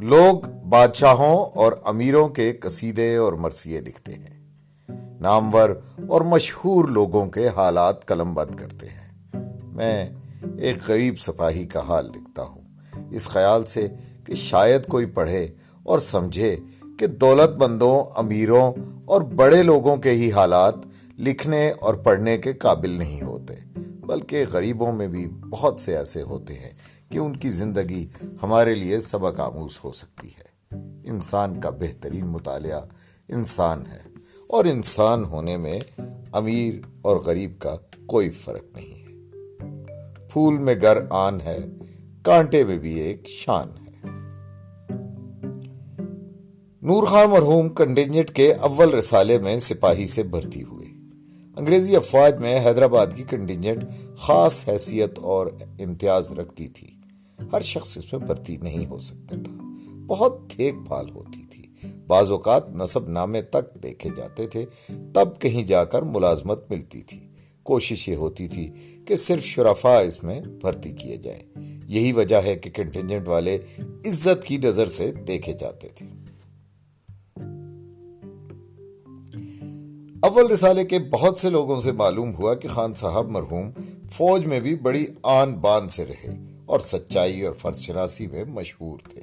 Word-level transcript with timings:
لوگ 0.00 0.46
بادشاہوں 0.68 1.44
اور 1.58 1.72
امیروں 1.84 2.28
کے 2.28 2.52
قصیدے 2.52 3.16
اور 3.16 3.32
مرثیے 3.32 3.80
لکھتے 3.80 4.12
ہیں۔ 4.12 4.46
نامور 5.20 5.70
اور 6.08 6.20
مشہور 6.20 6.88
لوگوں 6.88 7.26
کے 7.26 7.48
حالات 7.48 8.06
قلم 8.06 8.34
بند 8.34 8.54
کرتے 8.54 8.86
ہیں۔ 8.86 9.12
میں 9.62 10.08
ایک 10.58 10.76
غریب 10.88 11.20
سپاہی 11.20 11.66
کا 11.66 11.80
حال 11.80 12.06
لکھتا 12.06 12.42
ہوں۔ 12.42 12.62
اس 13.10 13.28
خیال 13.28 13.64
سے 13.64 13.88
کہ 14.26 14.34
شاید 14.34 14.86
کوئی 14.86 15.06
پڑھے 15.06 15.48
اور 15.82 15.98
سمجھے 15.98 16.56
کہ 16.98 17.06
دولت 17.06 17.62
مندوں، 17.62 18.18
امیروں 18.18 18.72
اور 19.04 19.20
بڑے 19.20 19.62
لوگوں 19.62 19.96
کے 19.96 20.10
ہی 20.10 20.32
حالات 20.32 20.74
لکھنے 21.18 21.70
اور 21.80 21.94
پڑھنے 21.94 22.38
کے 22.38 22.52
قابل 22.52 22.90
نہیں 22.90 23.22
ہوتے، 23.22 23.54
بلکہ 24.00 24.44
غریبوں 24.52 24.92
میں 24.92 25.08
بھی 25.08 25.28
بہت 25.28 25.80
سے 25.80 25.96
ایسے 25.96 26.22
ہوتے 26.22 26.54
ہیں 26.54 26.70
کہ 27.10 27.18
ان 27.18 27.36
کی 27.36 27.50
زندگی 27.50 28.06
ہمارے 28.42 28.74
لیے 28.74 29.00
سبق 29.00 29.40
آموز 29.40 29.78
ہو 29.84 29.92
سکتی 29.92 30.28
ہے۔ 30.28 30.48
انسان 31.04 31.60
کا 31.60 31.70
بہترین 31.70 32.26
مطالعہ 32.26 32.80
انسان 33.28 33.86
ہے 33.86 34.08
اور 34.48 34.64
انسان 34.64 35.24
ہونے 35.24 35.56
میں 35.56 35.80
امیر 36.32 36.74
اور 37.02 37.16
غریب 37.16 37.58
کا 37.58 37.76
کوئی 38.06 38.30
فرق 38.30 38.76
نہیں 38.76 38.90
ہے۔ 38.90 39.08
پھول 40.32 40.58
میں 40.58 40.74
گر 40.82 40.98
آن 41.10 41.40
ہے، 41.40 41.58
کانٹے 42.22 42.64
میں 42.64 42.78
بھی 42.78 43.00
ایک 43.00 43.28
شان 43.28 43.68
ہے۔ 43.68 43.78
نور 46.82 47.06
خان 47.06 47.30
مرحوم 47.30 47.68
کنڈینجٹ 47.68 48.30
کے 48.30 48.52
اول 48.52 48.94
رسالے 48.94 49.38
میں 49.38 49.58
سپاہی 49.58 50.06
سے 50.06 50.22
بھرتی 50.22 50.62
ہوئے 50.62 50.86
انگریزی 51.56 51.96
افواج 51.96 52.36
میں 52.36 52.60
حیدرآباد 52.66 53.06
کی 53.16 53.22
کنڈینجنٹ 53.22 53.84
خاص 54.16 54.68
حیثیت 54.68 55.18
اور 55.18 55.46
امتیاز 55.78 56.32
رکھتی 56.32 56.68
تھی۔ 56.68 56.97
ہر 57.52 57.60
شخص 57.60 57.98
اس 57.98 58.12
میں 58.12 58.20
بھرتی 58.20 58.56
نہیں 58.56 58.86
ہو 58.86 59.00
سکتا 59.00 59.36
تھا۔ 59.44 59.76
بہت 60.06 60.38
دیکھ 60.58 60.76
بھال 60.76 61.10
ہوتی 61.10 61.46
تھی۔ 61.50 61.62
بعض 62.06 62.30
اوقات 62.30 62.70
نصب 62.70 63.08
نامے 63.08 63.42
تک 63.42 63.82
دیکھے 63.82 64.10
جاتے 64.16 64.46
تھے، 64.46 64.66
تب 65.14 65.28
کہیں 65.40 65.62
جا 65.62 65.84
کر 65.84 66.02
ملازمت 66.02 66.70
ملتی 66.70 67.02
تھی۔ 67.02 67.18
کوشش 67.62 68.08
یہ 68.08 68.14
ہوتی 68.14 68.48
تھی 68.48 68.70
کہ 69.04 69.16
صرف 69.16 69.44
شرفا 69.44 69.98
اس 69.98 70.24
میں 70.24 70.40
بھرتی 70.40 70.92
کیے 70.92 71.16
جائیں۔ 71.16 71.42
یہی 71.86 72.12
وجہ 72.12 72.36
ہے 72.36 72.56
کہ 72.56 72.70
کنٹینجنٹ 72.70 73.28
والے 73.28 73.58
عزت 73.80 74.44
کی 74.44 74.56
نظر 74.56 74.86
سے 74.88 75.12
دیکھے 75.12 75.52
جاتے 75.52 75.88
تھے۔ 75.88 76.06
اول 80.20 80.50
رسالے 80.50 80.84
کے 80.84 80.98
بہت 80.98 81.38
سے 81.38 81.50
لوگوں 81.50 81.80
سے 81.80 81.92
معلوم 81.92 82.34
ہوا 82.34 82.54
کہ 82.54 82.68
خان 82.68 82.94
صاحب 82.94 83.30
مرحوم 83.30 83.70
فوج 84.10 84.46
میں 84.46 84.60
بھی 84.60 84.76
بڑی 84.76 85.06
آن 85.22 85.54
بان 85.54 85.88
سے 85.88 86.06
رہے۔ 86.06 86.47
اور 86.68 86.80
سچائی 86.80 87.42
اور 87.42 87.54
فرض 87.54 87.78
شناسی 87.78 88.26
میں 88.26 88.44
مشہور 88.44 88.98
تھے۔ 89.08 89.20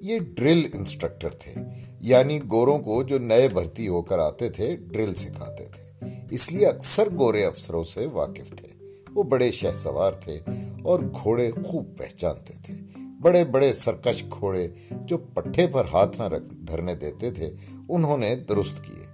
یہ 0.00 0.18
ڈرل 0.18 0.62
انسٹرکٹر 0.74 1.28
تھے 1.28 1.60
یعنی 2.00 2.38
گوروں 2.50 2.78
کو 2.78 3.02
جو 3.02 3.18
نئے 3.18 3.48
بھرتی 3.48 3.88
ہو 3.88 4.02
کر 4.02 4.18
آتے 4.18 4.48
تھے، 4.48 4.76
ڈرل 4.76 5.14
سکھاتے 5.14 5.64
تھے۔ 5.64 6.10
اس 6.30 6.52
لیے 6.52 6.66
اکثر 6.66 7.08
گورے 7.18 7.44
افسروں 7.44 7.84
سے 7.84 8.06
واقف 8.06 8.54
تھے۔ 8.56 8.68
وہ 9.14 9.22
بڑے 9.22 9.50
شہ 9.50 9.66
سوار 9.74 10.12
تھے 10.12 10.40
اور 10.82 11.00
گھوڑے 11.00 11.50
خوب 11.50 11.98
پہچانتے 11.98 12.54
تھے۔ 12.64 12.74
بڑے 13.20 13.44
بڑے 13.44 13.72
سرکش 13.72 14.24
گھوڑے 14.38 14.68
جو 14.90 15.18
پٹھے 15.18 15.66
پر 15.66 15.84
ہاتھ 15.92 16.18
نہ 16.18 16.26
رکھ 16.26 16.54
دھرنے 16.54 16.94
دیتے 16.94 17.30
تھے، 17.30 17.50
انہوں 17.88 18.18
نے 18.18 18.36
درست 18.36 18.84
کیے۔ 18.84 19.06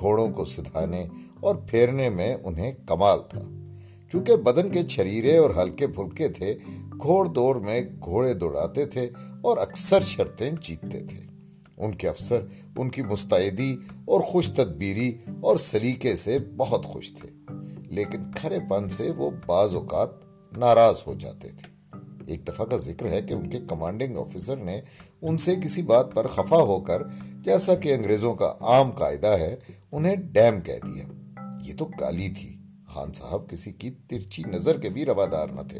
گھوڑوں 0.00 0.30
کو 0.30 0.44
سدھانے 0.44 1.06
اور 1.40 1.54
پھیرنے 1.54 2.10
میں 2.10 2.36
انہیں 2.44 2.72
کمال 2.86 3.18
تھا۔ 3.28 3.42
چونکہ 4.12 4.36
بدن 4.36 4.68
کے 4.70 4.82
چھریرے 4.84 5.36
اور 5.36 5.50
ہلکے 5.62 5.86
پھلکے 5.86 6.28
تھے 6.28 6.58
گھوڑ 7.02 7.26
دوڑ 7.26 7.60
میں 7.60 7.80
گھوڑے 7.80 8.34
دوڑاتے 8.34 8.84
تھے 8.84 9.10
اور 9.42 9.58
اکثر 9.58 10.00
شرطیں 10.02 10.50
جیتتے 10.60 11.00
تھے۔ 11.00 11.26
ان 11.76 11.94
کے 11.94 12.08
افسر، 12.08 12.40
ان 12.76 12.88
کی 12.88 13.02
مستعدی 13.02 13.76
اور 14.04 14.20
خوش 14.20 14.50
تدبیری 14.50 15.18
اور 15.40 15.56
سلیقے 15.56 16.16
سے 16.16 16.38
بہت 16.38 16.86
خوش 16.86 17.12
تھے، 17.12 17.52
لیکن 17.90 18.32
کھرے 18.36 18.58
پن 18.70 18.88
سے 18.88 19.10
وہ 19.10 19.30
بعض 19.46 19.74
اوقات 19.74 20.08
ناراض 20.56 20.94
ہو 21.06 21.14
جاتے 21.14 21.48
تھے۔ 21.48 21.76
ایک 22.26 22.48
دفعہ 22.48 22.66
کا 22.66 22.76
ذکر 22.76 23.06
ہے 23.06 23.22
کہ 23.22 23.34
ان 23.34 23.48
کے 23.48 23.58
کمانڈنگ 23.68 24.16
آفیسر 24.16 24.56
نے 24.56 24.80
ان 25.22 25.38
سے 25.38 25.54
کسی 25.64 25.82
بات 25.82 26.14
پر 26.14 26.26
خفا 26.26 26.56
ہو 26.56 26.80
کر 26.80 27.02
جیسا 27.44 27.74
کہ 27.74 27.94
انگریزوں 27.94 28.34
کا 28.34 28.54
عام 28.60 28.90
قاعدہ 28.90 29.26
ہے، 29.26 29.56
انہیں 29.92 30.16
ڈیم 30.16 30.60
کہہ 30.60 30.86
دیا۔ 30.86 31.04
یہ 31.62 31.74
تو 31.78 31.84
گالی 32.00 32.28
تھی۔ 32.28 32.55
خان 32.96 33.12
صاحب 33.12 33.50
کسی 33.50 33.72
کی 33.72 33.90
ترچی 33.90 34.42
نظر 34.42 34.80
کے 34.80 34.88
بھی 34.88 35.06
روادار 35.06 35.48
نہ 35.48 35.60
تھے۔ 35.68 35.78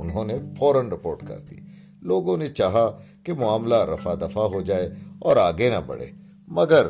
انہوں 0.00 0.24
نے 0.24 0.38
فوراً 0.58 0.88
رپورٹ 0.88 1.28
کر 1.28 1.38
دی۔ 1.38 1.54
لوگوں 2.00 2.36
نے 2.36 2.48
چاہا 2.48 2.98
کہ 3.22 3.32
معاملہ 3.34 3.74
رفا 3.74 4.14
دفع 4.14 4.40
ہو 4.40 4.60
جائے 4.60 4.90
اور 5.18 5.36
آگے 5.36 5.70
نہ 5.70 5.80
بڑھے۔ 5.86 6.10
مگر 6.48 6.86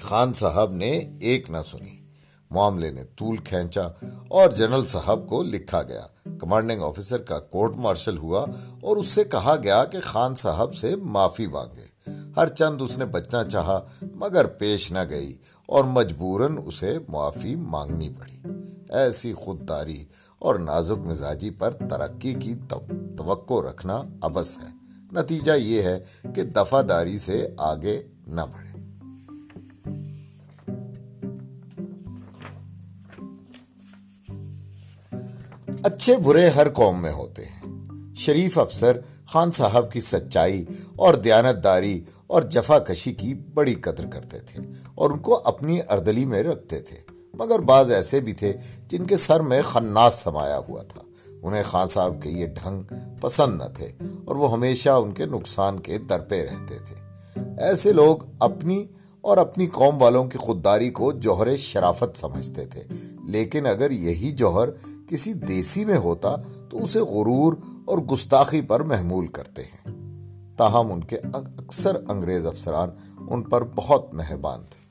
خان 0.00 0.32
صاحب 0.34 0.72
نے 0.72 1.00
ایک 1.20 1.50
نہ 1.50 1.56
سنی۔ 1.70 2.00
معاملے 2.50 2.90
نے 2.90 3.04
طول 3.04 3.36
کھینچا 3.36 3.88
اور 4.28 4.50
جنرل 4.50 4.86
صاحب 4.86 5.28
کو 5.28 5.42
لکھا 5.42 5.82
گیا۔ 5.82 6.06
کمانڈنگ 6.40 6.82
آفیسر 6.82 7.18
کا 7.18 7.38
کورٹ 7.38 7.76
مارشل 7.76 8.18
ہوا 8.18 8.46
اور 8.80 8.96
اس 8.96 9.06
سے 9.06 9.24
کہا 9.24 9.56
گیا 9.62 9.84
کہ 9.84 10.00
خان 10.00 10.34
صاحب 10.34 10.74
سے 10.74 10.96
معافی 10.96 11.46
مانگے۔ 11.46 11.97
ہر 12.38 12.48
چند 12.48 12.82
اس 12.82 12.98
نے 12.98 13.04
بچنا 13.04 13.44
چاہا، 13.44 13.80
مگر 14.02 14.46
پیش 14.46 14.92
نہ 14.92 14.98
گئی 15.10 15.36
اور 15.66 15.84
مجبوراً 15.84 16.58
اسے 16.66 16.98
معافی 17.08 17.56
مانگنی 17.56 18.08
پڑی۔ 18.08 18.38
ایسی 18.88 19.34
خودداری 19.34 20.04
اور 20.38 20.54
نازک 20.54 21.06
مزاجی 21.06 21.50
پر 21.50 21.70
ترقی 21.70 22.34
کی 22.34 22.54
توقع 23.16 23.68
رکھنا 23.70 24.02
ابس 24.20 24.58
ہے۔ 24.58 24.68
نتیجہ 25.12 25.52
یہ 25.52 25.82
ہے 25.82 26.00
کہ 26.34 26.42
دفع 26.42 26.82
داری 26.88 27.18
سے 27.18 27.48
آگے 27.56 28.02
نہ 28.26 28.40
بڑھے۔ 28.40 28.68
اچھے 35.82 36.16
برے 36.16 36.48
ہر 36.48 36.68
قوم 36.68 37.02
میں 37.02 37.12
ہوتے 37.12 37.44
ہیں۔ 37.44 37.62
شریف 38.16 38.58
افسر 38.58 38.98
خان 39.32 39.50
صاحب 39.50 39.92
کی 39.92 40.00
سچائی 40.00 40.64
اور 40.96 41.14
دیانت 41.14 41.64
داری 41.64 42.02
اور 42.26 42.42
جفا 42.42 42.78
کشی 42.78 43.12
کی 43.12 43.34
بڑی 43.34 43.74
قدر 43.74 44.06
کرتے 44.06 44.38
تھے 44.38 44.62
اور 44.94 45.10
ان 45.10 45.18
کو 45.18 45.40
اپنی 45.44 45.78
اردلی 45.88 46.24
میں 46.24 46.42
رکھتے 46.42 46.80
تھے۔ 46.80 46.96
مگر 47.34 47.58
بعض 47.58 47.90
ایسے 47.90 48.20
بھی 48.20 48.32
تھے 48.32 48.52
جن 48.88 49.06
کے 49.06 49.16
سر 49.16 49.40
میں 49.40 49.62
خناس 49.62 50.14
سمایا 50.14 50.58
ہوا 50.68 50.82
تھا۔ 50.82 51.30
انہیں 51.42 51.62
خان 51.66 51.88
صاحب 51.88 52.22
کے 52.22 52.30
یہ 52.30 52.46
ڈھنگ 52.46 52.82
پسند 53.20 53.56
نہ 53.56 53.64
تھے 53.74 53.88
اور 54.24 54.36
وہ 54.36 54.52
ہمیشہ 54.52 54.90
ان 54.90 55.12
کے 55.12 55.26
نقصان 55.26 55.80
کے 55.80 55.98
درپے 55.98 56.46
رہتے 56.46 56.74
تھے۔ 56.84 56.94
ایسے 57.58 57.92
لوگ 57.92 58.16
اپنی 58.38 58.86
اور 59.20 59.36
اپنی 59.36 59.66
قوم 59.66 60.02
والوں 60.02 60.24
کی 60.24 60.38
خودداری 60.38 60.90
کو 60.90 61.12
جوہر 61.12 61.56
شرافت 61.56 62.18
سمجھتے 62.18 62.64
تھے۔ 62.64 62.82
لیکن 63.28 63.66
اگر 63.66 63.90
یہی 63.90 64.30
جوہر 64.30 64.68
کسی 65.08 65.32
دیسی 65.32 65.84
میں 65.84 65.96
ہوتا 65.96 66.36
تو 66.70 66.82
اسے 66.82 67.00
غرور 67.00 67.52
اور 67.84 67.98
گستاخی 67.98 68.60
پر 68.60 68.80
محمول 68.80 69.26
کرتے 69.26 69.62
ہیں۔ 69.62 69.98
تاہم 70.56 70.92
ان 70.92 71.04
کے 71.04 71.16
اکثر 71.34 71.96
انگریز 72.08 72.46
افسران 72.46 72.88
ان 73.30 73.42
پر 73.42 73.64
بہت 73.64 74.14
مہربان 74.14 74.60
تھے۔ 74.60 74.87